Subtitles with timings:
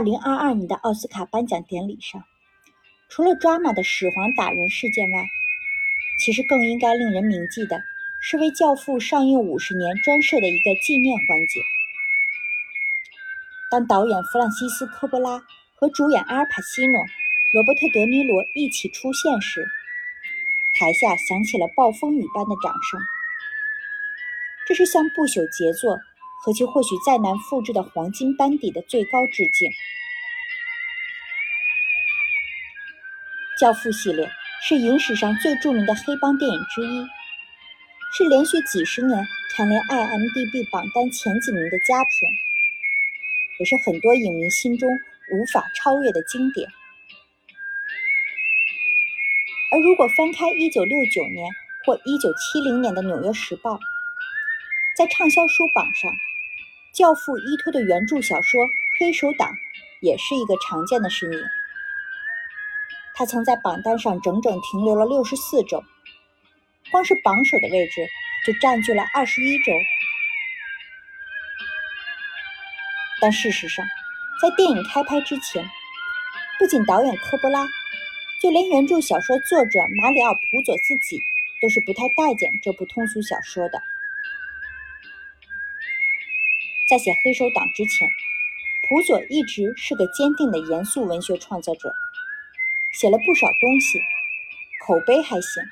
[0.00, 2.24] 二零二二年的奥斯卡颁奖典礼上，
[3.10, 5.26] 除了 drama 的始皇打人事件外，
[6.24, 7.82] 其实更应该令人铭记的
[8.22, 11.60] 是为《教父》上映五十年专设的一个纪念环节。
[13.70, 15.44] 当导演弗朗西斯科波拉
[15.74, 17.04] 和主演阿尔帕西诺、
[17.52, 19.68] 罗伯特·德尼罗一起出现时，
[20.78, 22.98] 台下响起了暴风雨般的掌声。
[24.66, 26.00] 这是向不朽杰作
[26.42, 29.70] 和其或许再难复制的黄金班底的最高致敬。
[33.60, 34.30] 《教父》系列
[34.62, 37.06] 是影史上最著名的黑帮电影之一，
[38.16, 42.32] 是连续几十年蝉联 IMDB 榜单前几名的佳片。
[43.58, 46.66] 也是很多影迷心中无法超越的经典。
[49.70, 51.52] 而如果翻开1969年
[51.84, 53.74] 或1970年的《纽约时报》，
[54.96, 56.10] 在畅销书榜上，
[56.92, 58.64] 《教父》依托的原著小说
[58.98, 59.48] 《黑手党》
[60.00, 61.40] 也是一个常见的身影。
[63.14, 65.84] 他曾在榜单上整整停留了64周，
[66.90, 68.08] 光是榜首的位置
[68.46, 69.72] 就占据了21周。
[73.20, 73.84] 但事实上，
[74.40, 75.68] 在电影开拍之前，
[76.58, 77.66] 不仅导演科波拉，
[78.40, 81.20] 就连原著小说作者马里奥·普佐自己
[81.60, 83.80] 都是不太待见这部通俗小说的。
[86.90, 88.08] 在写《黑手党》之前，
[88.82, 91.94] 普佐一直是个坚定的严肃文学创作者，
[92.92, 94.00] 写了不少东西，
[94.84, 95.62] 口碑还行，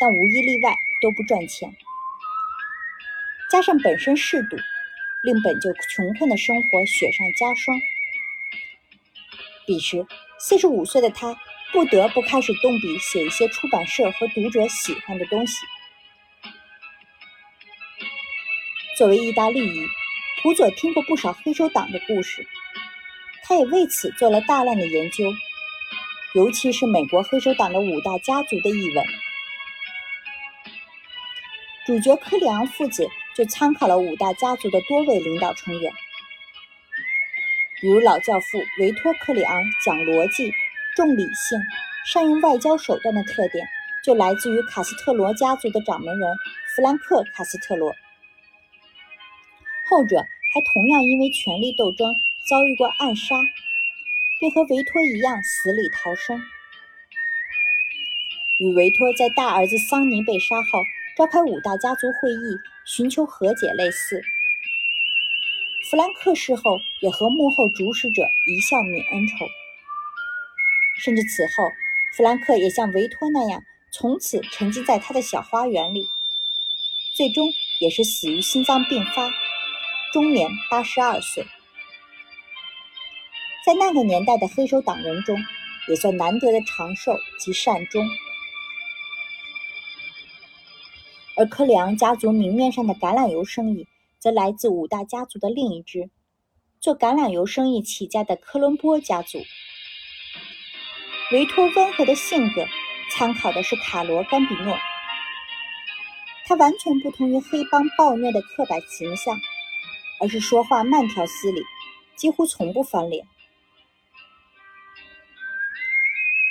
[0.00, 1.76] 但无一例外都不赚钱。
[3.50, 4.56] 加上本身嗜赌。
[5.24, 7.80] 令本就穷困的生活雪上加霜。
[9.66, 10.06] 彼时，
[10.38, 11.34] 四十五岁的他
[11.72, 15.64] 不得不开始动笔写一些出版社和读者喜欢的东西。
[18.98, 19.86] 作为意大利裔，
[20.44, 22.46] 普佐听过不少黑手党的故事，
[23.42, 25.24] 他也为此做了大量的研究，
[26.34, 29.06] 尤其是美国黑手党的五大家族的译文。
[31.86, 33.08] 主角科里昂父子。
[33.36, 35.92] 就参考了五大家族的多位领导成员，
[37.80, 40.52] 比如老教父维托·克里昂讲逻辑、
[40.94, 41.58] 重理性、
[42.06, 43.66] 善用外交手段的特点，
[44.04, 46.32] 就来自于卡斯特罗家族的掌门人
[46.76, 47.92] 弗兰克·卡斯特罗。
[49.90, 52.14] 后者还同样因为权力斗争
[52.48, 53.34] 遭遇过暗杀，
[54.38, 56.40] 并和维托一样死里逃生。
[58.60, 60.84] 与维托在大儿子桑尼被杀后
[61.16, 62.56] 召开五大家族会议。
[62.86, 64.20] 寻求和解类似，
[65.88, 69.46] 弗兰克事后也和幕后主使者一笑泯恩仇，
[70.98, 71.70] 甚至此后，
[72.14, 76.06] 弗兰克也像维托那样，从此沉浸在他的小花园里，
[77.16, 77.48] 最终
[77.80, 79.32] 也是死于心脏病发，
[80.14, 81.44] 终年八十二岁。
[83.66, 85.36] 在那个年代的黑手党人中，
[85.88, 88.08] 也算难得的长寿及善终。
[91.36, 93.88] 而科里昂家族明面上的橄榄油生意，
[94.20, 96.08] 则来自五大家族的另一支——
[96.78, 99.42] 做橄榄油生意起家的科伦坡家族。
[101.32, 102.64] 维托温和的性格，
[103.10, 104.78] 参考的是卡罗·甘比诺。
[106.46, 109.36] 他完全不同于黑帮暴虐的刻板形象，
[110.20, 111.62] 而是说话慢条斯理，
[112.16, 113.26] 几乎从不翻脸。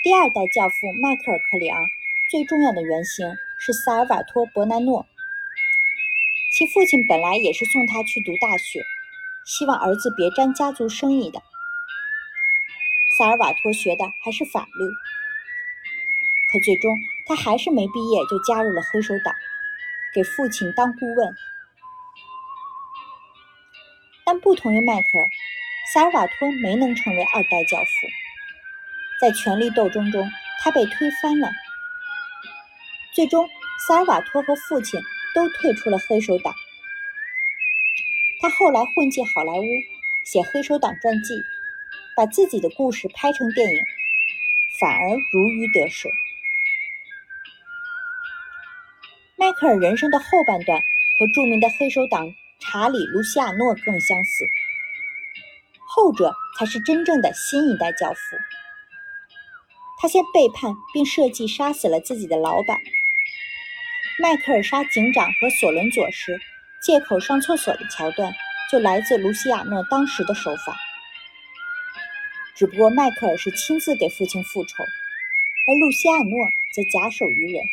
[0.03, 1.85] 第二代教父迈克尔·克里昂
[2.29, 3.35] 最重要的原型。
[3.65, 5.05] 是萨尔瓦托·伯南诺，
[6.51, 8.83] 其父亲本来也是送他去读大学，
[9.45, 11.41] 希望儿子别沾家族生意的。
[13.17, 14.83] 萨尔瓦托学的还是法律，
[16.51, 16.93] 可最终
[17.25, 19.33] 他还是没毕业就加入了黑手党，
[20.13, 21.33] 给父亲当顾问。
[24.33, 25.29] 但不同于迈克尔，
[25.93, 27.91] 萨尔瓦托没能成为二代教父，
[29.21, 30.27] 在权力斗争中，
[30.59, 31.51] 他被推翻了。
[33.13, 33.47] 最终，
[33.87, 34.99] 萨尔瓦托和父亲
[35.35, 36.51] 都退出了黑手党。
[38.41, 39.65] 他后来混迹好莱坞，
[40.25, 41.39] 写黑手党传记，
[42.17, 43.77] 把自己的故事拍成电影，
[44.79, 46.11] 反而如鱼得水。
[49.35, 50.81] 迈克尔人生的后半段
[51.19, 52.33] 和著名的黑手党
[52.73, 54.49] 查理·卢西亚诺更相似，
[55.85, 58.19] 后者才是真正的新一代教父。
[59.99, 62.79] 他先背叛并设计杀死了自己的老板。
[64.17, 66.41] 迈克尔杀警长和索伦佐时，
[66.81, 68.33] 借口上厕所的桥段
[68.71, 70.75] 就来自卢西亚诺当时的手法。
[72.55, 77.63] 只不过迈克尔是亲自给父亲复仇，而卢西亚诺则假手于人。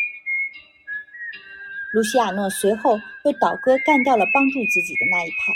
[1.95, 5.53] 卢西亚诺随后又倒戈干掉了帮助自己的那一派，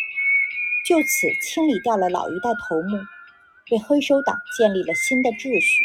[0.87, 2.99] 就此清理掉了老一代头目，
[3.70, 5.84] 为黑手党建立了新的秩序。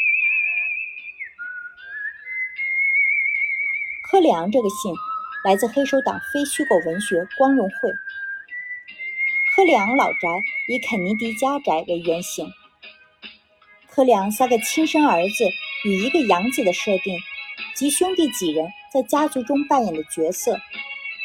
[4.04, 4.94] 科里昂这个姓
[5.46, 7.90] 来自黑手党非虚构文学《光荣会》。
[9.56, 12.52] 科里昂老宅以肯尼迪家宅为原型。
[13.88, 15.46] 科里昂三个亲生儿子
[15.86, 17.20] 与一个养子的设定，
[17.75, 20.58] 及兄弟几人在家族中扮演的角色，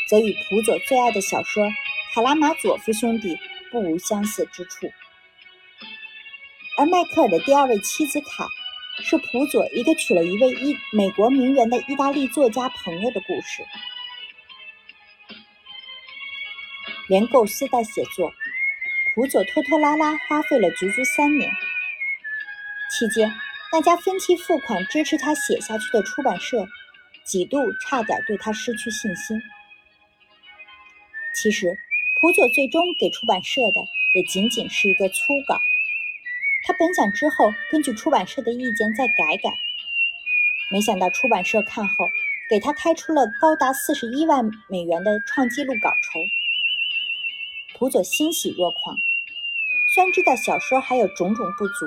[0.08, 1.64] 则与普佐最爱的小说
[2.14, 3.34] 《卡拉马佐夫兄弟》
[3.70, 4.92] 不无相似之处。
[6.76, 8.48] 而迈克尔的第二位妻子卡，
[9.02, 13.64] 是普佐一个娶了一位意美国名媛的意大利作家朋友的故事。
[17.08, 18.32] 连构思带写作，
[19.14, 21.50] 普佐拖拖拉拉花费了足足三年。
[22.90, 23.32] 期间，
[23.72, 26.66] 那家分期付款支持他写下去的出版社，
[27.24, 29.40] 几度差点对他失去信心。
[31.34, 31.76] 其实，
[32.20, 33.84] 普佐最终给出版社的
[34.14, 35.60] 也仅仅是一个粗稿。
[36.66, 39.58] 他本想之后根据出版社的意见再改改，
[40.70, 42.08] 没想到出版社看后
[42.48, 46.20] 给他开出了高达四十一万美元的创纪录稿酬。
[47.76, 48.96] 普佐欣喜若狂，
[49.94, 51.84] 虽然知道小说还有种种不足，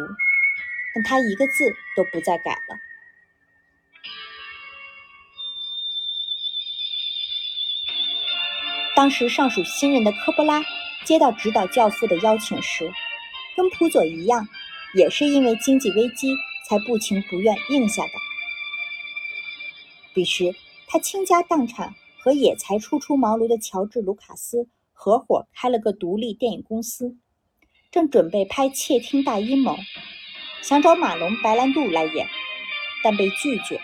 [0.93, 2.77] 但他一个字都不再改了。
[8.97, 10.65] 当时尚属新人的科波拉
[11.05, 12.91] 接到指导《教父》的邀请时，
[13.55, 14.47] 跟普佐一样。
[14.95, 16.33] 也是因为经济危机
[16.67, 18.11] 才不情不愿应下的。
[20.15, 20.55] 彼时，
[20.87, 27.17] 他倾家荡产，和也才初出茅庐的乔治·卢卡斯合伙开了个独立电影公司，
[27.91, 29.73] 正准备拍《窃听大阴谋》，
[30.63, 32.27] 想找马龙·白兰度来演，
[33.03, 33.79] 但被拒绝。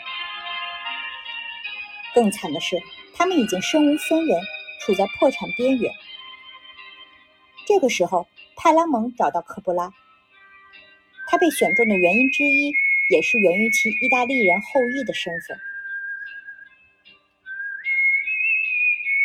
[2.15, 2.81] 更惨的是，
[3.13, 4.41] 他们已经身无分文，
[4.85, 5.93] 处在破产边缘。
[7.65, 9.93] 这个时候，派拉蒙找到科布拉。
[11.27, 12.73] 他被选中的原因之一，
[13.09, 15.57] 也是源于其意大利人后裔的身份。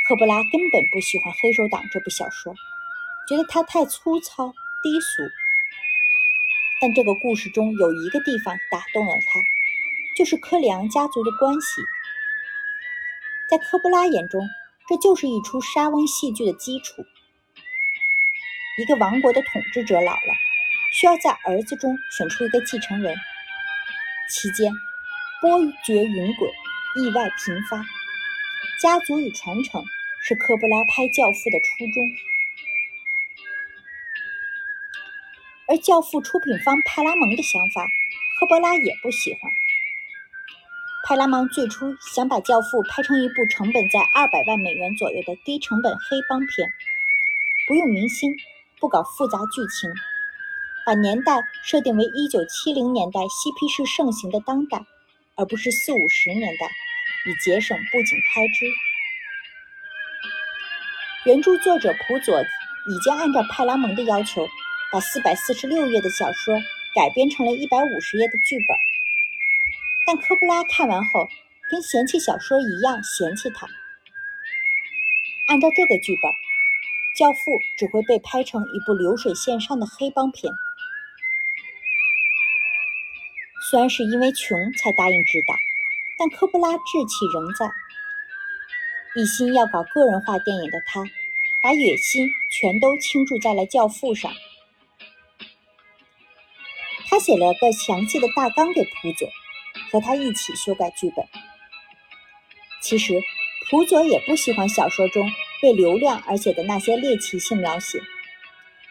[0.07, 2.55] 科布拉根本不喜欢《黑手党》这部小说，
[3.29, 5.29] 觉得它太粗糙低俗。
[6.81, 9.41] 但这个故事中有一个地方打动了他，
[10.17, 11.83] 就是科里昂家族的关系。
[13.51, 14.49] 在科布拉眼中，
[14.89, 17.05] 这就是一出沙翁戏剧的基础。
[18.79, 20.35] 一个王国的统治者老了。
[20.91, 23.15] 需要在儿子中选出一个继承人，
[24.31, 24.73] 期间
[25.41, 26.51] 波谲云诡，
[26.97, 27.85] 意外频发。
[28.81, 29.85] 家族与传承
[30.23, 32.03] 是科波拉拍《教父》的初衷，
[35.69, 37.87] 而《教父》出品方派拉蒙的想法，
[38.41, 39.53] 科波拉也不喜欢。
[41.09, 46.69] 派拉蒙最初想把《教父》拍成一部成本在二百万美元左右的低成本黑帮片，
[47.67, 48.37] 不用明星，
[48.79, 49.89] 不搞复杂剧情。
[50.85, 54.85] 把年代设定为一九七零年代嬉皮士盛行的当代，
[55.35, 56.69] 而不是四五十年代，
[57.25, 58.67] 以节省布景开支。
[61.25, 64.47] 原著作者普佐已经按照派拉蒙的要求，
[64.93, 66.55] 把四百四十六页的小说
[66.95, 68.77] 改编成了一百五十页的剧本。
[70.09, 71.29] 但科布拉看完后，
[71.71, 73.69] 跟嫌弃小说一样嫌弃他。
[75.49, 76.33] 按照这个剧本，
[77.19, 77.37] 《教父》
[77.77, 80.51] 只会被拍成一部流水线上的黑帮片。
[83.71, 85.55] 虽然是因为穷才答应指导，
[86.19, 87.71] 但科布拉志气仍在。
[89.15, 91.05] 一心要搞个人化电影的他，
[91.63, 94.33] 把野心全都倾注在了《教父》上。
[97.11, 99.29] 他写了个详细的大纲给普佐，
[99.91, 101.25] 和他一起修改剧本。
[102.81, 103.21] 其实，
[103.71, 105.31] 普佐也不喜欢小说中
[105.63, 107.99] 为流量而写的那些猎奇性描写，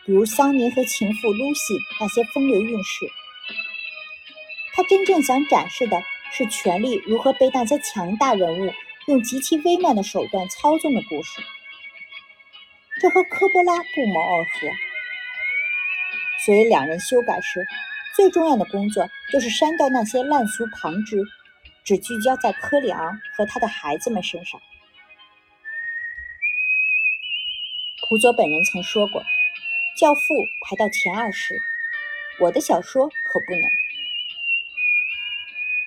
[0.06, 3.06] 比如桑尼和情妇露西那些风流韵事。
[4.74, 8.72] 他真正想展示的是权力如何被那些强大人物
[9.08, 11.42] 用极其微妙的手段操纵的故事，
[13.02, 14.68] 这和科波拉不谋而合。
[16.46, 17.66] 所以两人修改时，
[18.18, 21.24] 最重要的工作就是删掉那些烂俗旁支，
[21.84, 24.60] 只聚焦在科里昂和他的孩子们身上。
[28.10, 29.22] 普佐本人曾说过
[29.96, 30.22] ：“教父
[30.66, 31.62] 排到前二十，
[32.40, 33.62] 我的小说可不能。”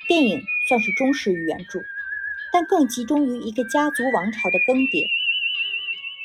[0.06, 1.80] 电影算是忠实于原著，
[2.52, 5.04] 但更集中于一个家族王朝的更迭，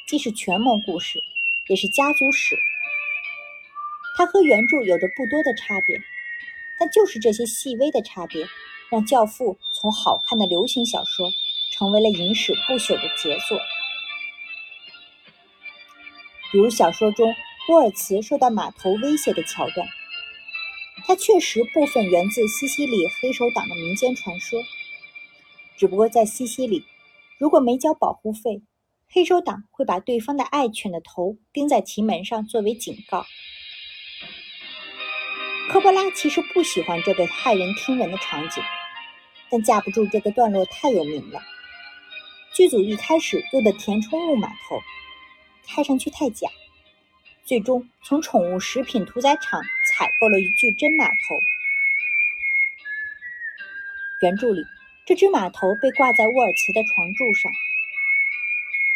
[0.05, 1.17] 既是权谋故事，
[1.67, 2.55] 也是家族史。
[4.17, 5.99] 它和原著有着不多的差别，
[6.79, 8.47] 但就是这些细微的差别，
[8.89, 11.29] 让《教父》从好看的流行小说
[11.73, 13.59] 成为了影史不朽的杰作。
[16.51, 17.35] 比如小说中
[17.67, 19.85] 波尔茨受到码头威胁的桥段，
[21.05, 24.61] 它确实部分源自西西里黑手党的民间传说。
[25.75, 26.85] 只不过在西西里，
[27.37, 28.61] 如果没交保护费，
[29.09, 33.25] 黑手党会把对方的爱犬的头钉在其门上作为警告。
[35.75, 38.63] 科波拉其实不喜欢这个骇人听闻的场景，
[39.51, 41.41] 但架不住这个段落太有名了。
[42.53, 44.81] 剧组一开始用的填充物码头，
[45.67, 46.47] 看上去太假，
[47.43, 51.37] 最终从宠物食品屠宰场采购了一具真码头。
[54.21, 54.63] 原著里，
[55.05, 57.51] 这只码头被挂在沃尔茨的床柱上。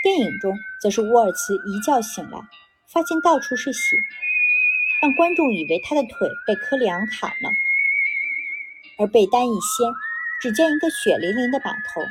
[0.02, 2.40] 电影中，则是沃尔茨一觉醒来，
[2.88, 3.98] 发现到处是血。
[5.02, 7.52] 让观众以为他的腿被科里昂砍了，
[8.98, 9.90] 而被单一掀，
[10.42, 12.02] 只见一个血淋淋的码头，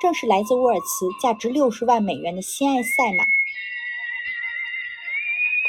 [0.00, 3.24] 正是来自沃尔茨价值六十万美元的心爱赛马。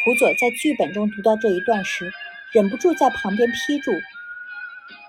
[0.04, 2.12] 普佐在剧本中读到这一段时，
[2.52, 3.94] 忍不住在旁边批注：“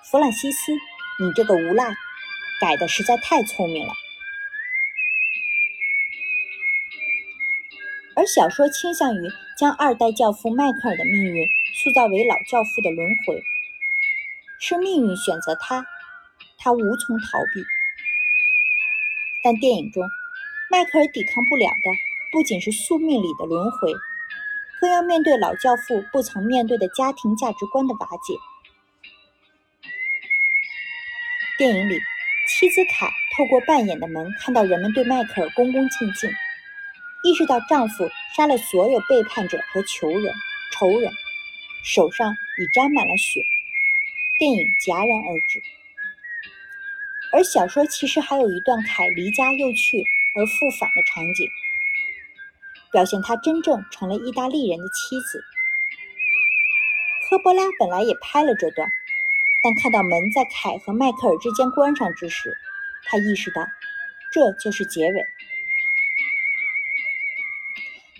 [0.09, 0.73] 弗朗西斯，
[1.19, 1.93] 你这个无赖，
[2.61, 3.93] 改的实在太聪明了。”
[8.16, 9.28] 而小说倾向于
[9.59, 13.42] 将二代教父迈克尔的命运塑造为老教父的轮回，
[14.61, 15.85] 是命运选择他，
[16.59, 17.64] 他无从逃避。
[19.42, 20.02] 但电影中，
[20.71, 21.90] 迈克尔抵抗不了的
[22.33, 23.92] 不仅是宿命里的轮回，
[24.80, 28.35] 更要面对老教父不曾面对的家庭价值观的瓦解。
[31.59, 32.00] 电影里，
[32.49, 36.30] 妻子卡透过扮演的门看到人们对迈克尔恭恭敬敬。
[37.25, 40.35] 意识到丈夫杀了所有背叛者和仇人，
[40.73, 41.11] 仇人
[41.83, 43.40] 手上已沾满了血，
[44.38, 45.62] 电影戛然而止。
[47.33, 50.04] 而小说其实还有一段凯离家又去
[50.37, 51.49] 而复返的场景，
[52.93, 55.43] 表现他真正成了意大利人的妻子。
[57.26, 58.87] 科波拉本来也拍了这段，
[59.62, 62.54] 但看到门在凯和迈克尔之间关上之时，
[63.07, 63.66] 他意识到
[64.31, 65.34] 这就是结尾。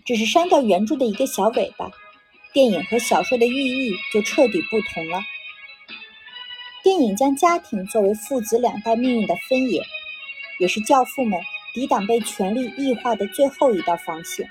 [0.04, 1.90] 只是删掉原著的一个小尾巴，
[2.52, 5.23] 电影和小说的寓意就彻底不同了。
[6.82, 9.82] 电影将家庭作为父子两代命运的分野，
[10.61, 11.40] 也是教父们
[11.73, 14.46] 抵挡被权力异化的最后一道防线。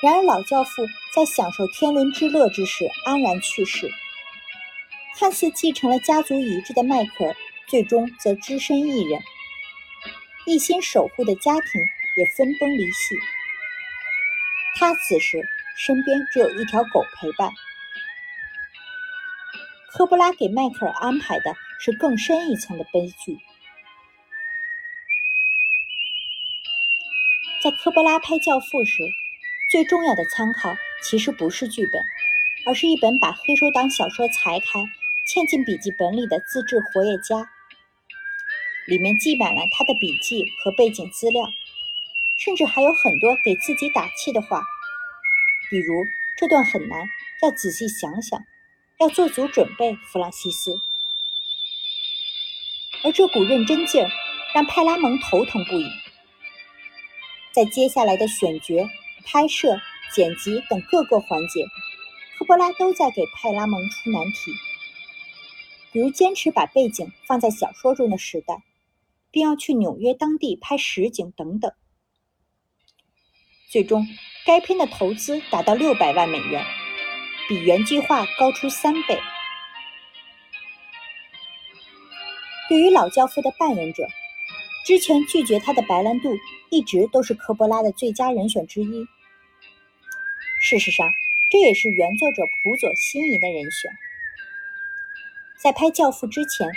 [0.00, 3.90] 然而，老教父在享受天伦之乐之时安然去世，
[5.18, 9.20] 看似继承了家族遗志的迈克尔，最终则只身一人，
[10.46, 11.82] 一心守护的家庭
[12.16, 13.16] 也分崩离析。
[14.78, 15.42] 他此时
[15.74, 17.50] 身边只有一条狗陪伴。
[19.88, 23.38] 科波拉给迈克尔安排的是更深一层的悲剧。
[27.62, 29.02] 在科波拉拍《教父》时，
[29.72, 32.02] 最重要的参考其实不是剧本，
[32.66, 34.84] 而是一本把黑手党小说裁开、
[35.26, 37.48] 嵌进笔记本里的自制活页夹，
[38.86, 41.48] 里面记满了他的笔记和背景资料。
[42.46, 44.62] 甚至还有很多给自己打气的话，
[45.68, 45.92] 比如
[46.38, 47.04] 这段很难，
[47.42, 48.40] 要仔细想想，
[49.00, 50.76] 要做足准备，弗朗西斯。
[53.02, 54.08] 而这股认真劲儿
[54.54, 55.90] 让派拉蒙头疼不已。
[57.50, 58.88] 在接下来的选角、
[59.24, 59.80] 拍摄、
[60.14, 61.64] 剪辑等各个环节，
[62.38, 64.52] 科波拉都在给派拉蒙出难题，
[65.90, 68.62] 比如坚持把背景放在小说中的时代，
[69.32, 71.72] 并要去纽约当地拍实景等等。
[73.68, 74.06] 最终，
[74.46, 76.64] 该片的投资达到六百万美元，
[77.48, 79.18] 比原计划高出三倍。
[82.68, 84.06] 对于老教父的扮演者，
[84.84, 86.36] 之前拒绝他的白兰度
[86.70, 89.06] 一直都是科波拉的最佳人选之一。
[90.60, 91.10] 事实上，
[91.50, 93.90] 这也是原作者普佐心仪的人选。
[95.58, 96.70] 在拍《教父》之前，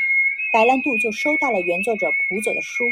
[0.51, 2.91] 白兰度就收到了原作者普佐的书，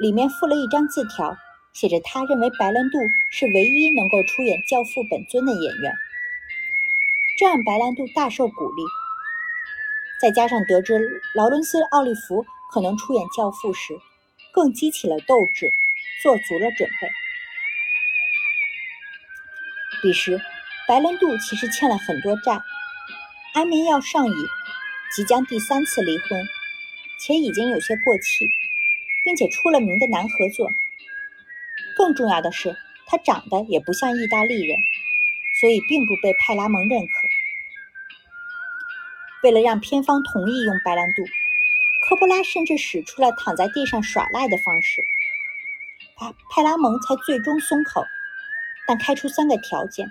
[0.00, 1.36] 里面附了一张字条。
[1.74, 2.98] 写着，他认为白兰度
[3.30, 5.92] 是唯一能够出演教父本尊的演员，
[7.36, 8.82] 这让白兰度大受鼓励。
[10.20, 13.98] 再加上得知劳伦斯·奥利弗可能出演教父时，
[14.52, 15.74] 更激起了斗志，
[16.22, 17.08] 做足了准备。
[20.00, 20.40] 彼时，
[20.86, 22.62] 白兰度其实欠了很多债，
[23.52, 24.34] 安眠药上瘾，
[25.14, 26.46] 即将第三次离婚，
[27.18, 28.48] 且已经有些过气，
[29.24, 30.70] 并且出了名的难合作。
[31.96, 34.76] 更重要的是，他长得也不像意大利人，
[35.60, 37.12] 所以并不被派拉蒙认可。
[39.42, 41.22] 为了让片方同意用白兰度，
[42.06, 45.04] 科波拉甚至使出了躺在地上耍赖的方式，
[46.16, 48.04] 派派拉蒙才最终松口，
[48.86, 50.10] 但开出三个条件：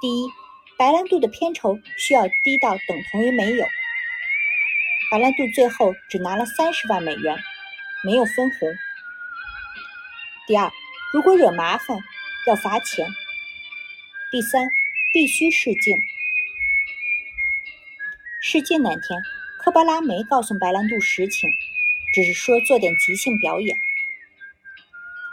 [0.00, 0.28] 第一，
[0.76, 3.64] 白兰度的片酬需要低到等同于没有。
[5.10, 7.38] 白兰度最后只拿了三十万美元，
[8.04, 8.68] 没有分红。
[10.48, 10.72] 第二，
[11.12, 11.98] 如果惹麻烦，
[12.46, 13.06] 要罚钱。
[14.32, 14.66] 第三，
[15.12, 15.94] 必须试镜。
[18.40, 19.20] 试镜那天，
[19.58, 21.50] 科巴拉没告诉白兰度实情，
[22.14, 23.76] 只是说做点即兴表演。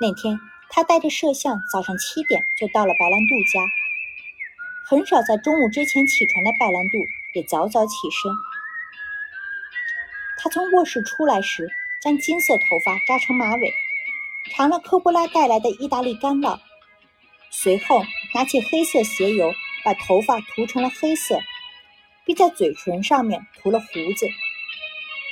[0.01, 0.38] 那天，
[0.69, 3.65] 他带着摄像，早上七点就到了白兰度家。
[4.86, 6.98] 很少在中午之前起床的白兰度
[7.34, 8.34] 也早早起身。
[10.38, 11.69] 他从卧室出来时，
[12.01, 13.74] 将金色头发扎成马尾，
[14.51, 16.59] 尝了科波拉带来的意大利干酪，
[17.51, 21.39] 随后拿起黑色鞋油把头发涂成了黑色，
[22.25, 24.27] 并在嘴唇上面涂了胡子，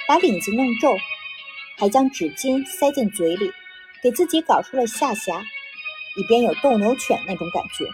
[0.08, 0.98] 把领子弄皱，
[1.78, 3.52] 还将纸巾塞进嘴里。
[4.02, 5.42] 给自己搞出了下辖，
[6.18, 7.86] 一边有斗牛犬那种感觉。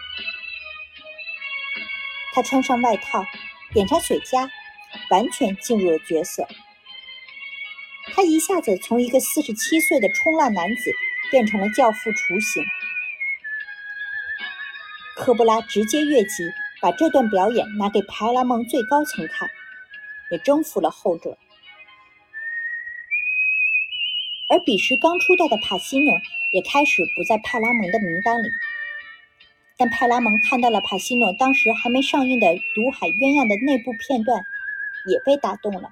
[2.32, 3.24] 他穿上外套，
[3.72, 4.50] 点上雪茄，
[5.10, 6.48] 完全进入了角色。
[8.12, 10.90] 他一下子从一个四十七岁的冲浪男子
[11.30, 12.64] 变成了教父雏形。
[15.16, 16.44] 科布拉直接越级，
[16.80, 19.50] 把这段表演拿给派拉蒙最高层看，
[20.30, 21.36] 也征服了后者。
[24.48, 26.18] 而彼时刚出道的帕西诺
[26.52, 28.48] 也开始不在派拉蒙的名单里，
[29.76, 34.42] 但派拉蒙看到了帕西诺当时还没上映的《毒海鸳鸯》的内部片段，
[35.06, 35.90] 也被打动了。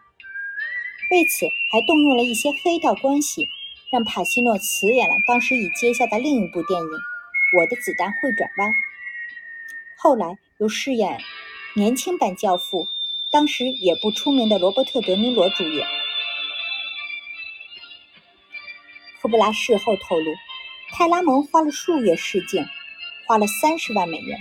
[1.10, 3.46] 为此，还动用了一些黑道关系，
[3.90, 6.86] 让帕西诺辞演了当时已接下的另一部电影
[7.58, 8.68] 《我的子弹会转弯》，
[9.96, 11.18] 后来又饰演
[11.74, 12.86] 年轻版教父，
[13.30, 15.86] 当时也不出名的罗伯特·德尼罗主演。
[19.20, 20.34] 科布拉事后透露，
[20.92, 22.66] 泰拉蒙花了数月试镜，
[23.26, 24.38] 花了三十万美元，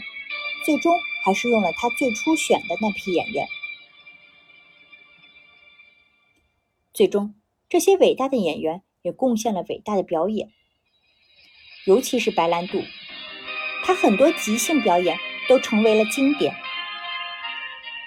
[0.65, 3.47] 最终还是用了他最初选的那批演员。
[6.93, 7.33] 最终，
[7.69, 10.51] 这些伟大的演员也贡献了伟大的表演，
[11.86, 12.83] 尤其是白兰度，
[13.83, 16.55] 他很多即兴表演都成为了经典。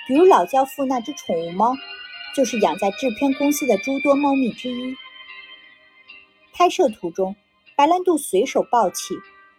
[0.07, 1.75] 比如《老教父》那只宠物猫，
[2.35, 4.97] 就是养在制片公司的诸多猫咪之一。
[6.53, 7.37] 拍摄途中，
[7.77, 9.15] 白兰度随手抱起，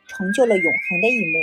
[0.08, 1.40] 成就了永恒的一幕。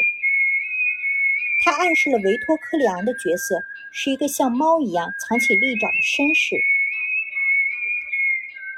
[1.61, 3.57] 他暗示了维托·科里昂的角色
[3.93, 6.55] 是一个像猫一样藏起利爪的绅士。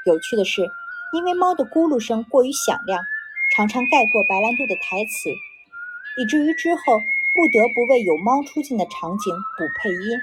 [0.05, 0.67] 有趣的是，
[1.13, 3.03] 因为猫的咕噜声过于响亮，
[3.55, 5.29] 常常盖过白兰度的台词，
[6.17, 6.99] 以至于之后
[7.33, 10.19] 不得不为有猫出镜的场景补配音。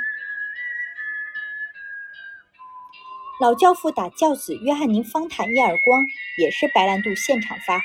[3.41, 6.05] 老教父打教子约翰尼·方坦一耳光，
[6.39, 7.85] 也是白兰度现场发挥。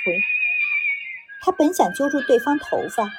[1.42, 3.12] 他本想揪住对方头发，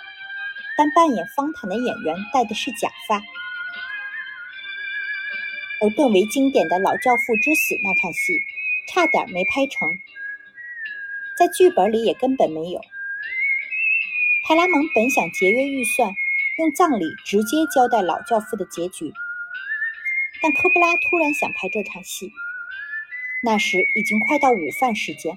[0.77, 3.23] 但扮演方坦的演员戴的是假发。
[5.81, 8.41] 而更为经典的老教父之死那场戏，
[8.95, 9.99] 差点没拍成，
[11.37, 12.81] 在剧本里也根本没有。
[14.47, 16.15] 派拉蒙本想节约预算，
[16.59, 19.13] 用葬礼直接交代老教父的结局。
[20.41, 22.31] 但科布拉突然想拍这场戏，
[23.43, 25.37] 那时已经快到午饭时间。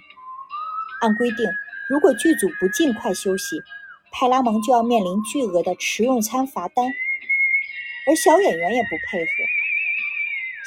[1.01, 1.49] 按规定，
[1.89, 3.63] 如果剧组不尽快休息，
[4.11, 6.93] 派拉蒙就要面临巨额的吃用餐罚单，
[8.05, 9.31] 而小演员也不配合。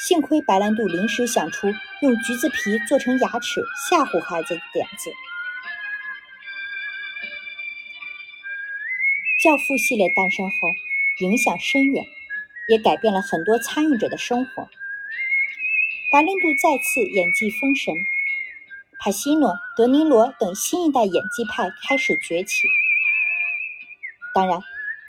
[0.09, 1.69] 幸亏白兰度临时想出
[2.01, 5.11] 用橘子皮做成牙齿吓唬孩子的点子。
[9.43, 10.57] 《教父》系列诞生后，
[11.21, 12.07] 影响深远。
[12.69, 14.69] 也改变了很多参与者的生活。
[16.13, 17.93] 白兰度再次演技封神，
[19.01, 22.69] 帕西诺、德尼罗等新一代演技派开始崛起。
[24.33, 24.61] 当然，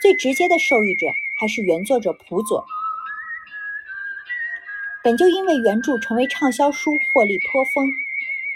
[0.02, 1.06] 最直接的受益者
[1.40, 2.66] 还是原作者普佐。
[5.04, 7.88] 本就因为原著成为畅销书获利颇丰，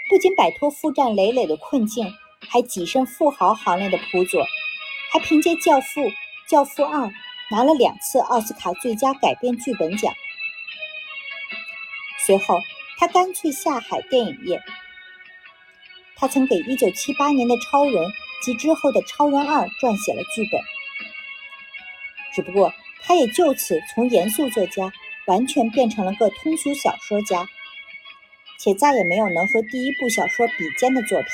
[0.08, 2.12] 不仅摆脱负债累累的困境，
[2.48, 4.44] 还跻身富豪行列的普佐，
[5.12, 6.00] 还凭借《教父》
[6.48, 7.06] 《教父二》。
[7.48, 10.12] 拿了两次奥斯卡最佳改编剧本奖。
[12.26, 12.60] 随后，
[12.98, 14.60] 他干脆下海电影业。
[16.16, 17.92] 他曾给1978年的《超人》
[18.42, 20.60] 及之后的《超人二》撰写了剧本。
[22.34, 24.92] 只不过，他也就此从严肃作家
[25.26, 27.46] 完全变成了个通俗小说家，
[28.58, 31.28] 且再也没有能和第一部小说比肩的作品。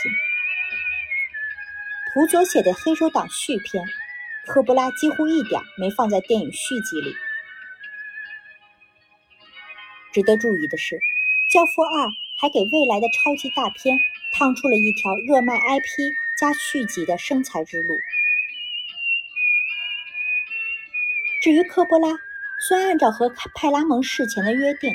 [2.12, 3.84] 普佐写的《黑手党》续篇。
[4.44, 7.14] 科布拉几乎一点没放在电影续集里。
[10.12, 10.96] 值得注意的是，
[11.52, 12.06] 《教父二》
[12.40, 13.96] 还给未来的超级大片
[14.34, 17.96] 趟出了一条热卖 IP 加续集的生财之路。
[21.40, 22.08] 至于科波拉，
[22.68, 24.94] 虽然按照和派拉蒙事前的约定，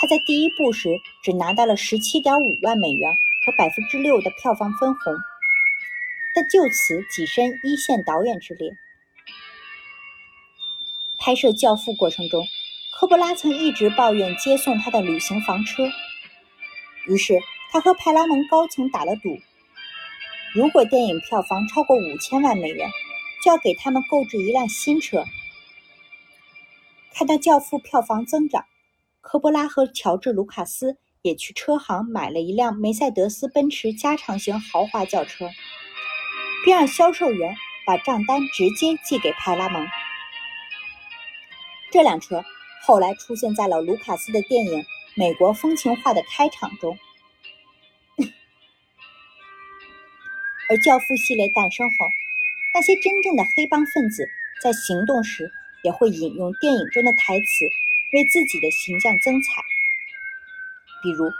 [0.00, 0.88] 他在第一部时
[1.22, 3.12] 只拿到了十七点五万美元
[3.44, 5.14] 和百分之六的票房分红，
[6.34, 8.72] 但就此跻身一线导演之列。
[11.18, 12.46] 拍摄《教父》过程中，
[12.98, 15.90] 科波拉曾一直抱怨接送他的旅行房车，
[17.06, 17.38] 于是
[17.70, 19.38] 他和派拉蒙高层打了赌：
[20.54, 22.90] 如果电影票房超过五千万美元，
[23.44, 25.22] 就要给他们购置一辆新车。
[27.14, 28.64] 看到《教父》票房增长，
[29.20, 35.50] 科波拉和乔治·卢卡斯也去车行买了一辆梅赛德斯奔驰加长型豪华轿车，
[36.64, 39.86] 并让销售员把账单直接寄给派拉蒙。
[41.90, 42.44] 这辆车
[42.82, 44.82] 后来出现在了卢卡斯的电影
[45.16, 46.96] 《美国风情画》的开场中，
[50.70, 51.96] 而《教父》系列诞生后，
[52.74, 54.28] 那些真正的黑帮分子
[54.62, 55.50] 在行动时。
[55.82, 57.64] 也会引用电影中的台词，
[58.12, 59.62] 为自己的形象增彩。
[61.02, 61.30] 比如，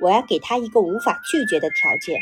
[0.00, 2.20] 我要给他一个无法拒绝的条件。